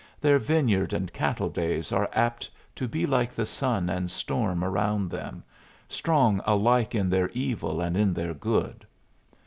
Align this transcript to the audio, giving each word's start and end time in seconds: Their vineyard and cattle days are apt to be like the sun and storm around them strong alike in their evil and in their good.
Their 0.19 0.39
vineyard 0.39 0.93
and 0.93 1.13
cattle 1.13 1.49
days 1.49 1.91
are 1.91 2.09
apt 2.11 2.49
to 2.73 2.87
be 2.87 3.05
like 3.05 3.35
the 3.35 3.45
sun 3.45 3.87
and 3.87 4.09
storm 4.09 4.63
around 4.63 5.11
them 5.11 5.43
strong 5.87 6.41
alike 6.43 6.95
in 6.95 7.07
their 7.07 7.29
evil 7.33 7.81
and 7.81 7.95
in 7.95 8.11
their 8.15 8.33
good. 8.33 8.87